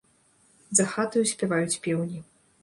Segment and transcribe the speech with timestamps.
[0.79, 2.19] За хатаю спяваюць пеўні.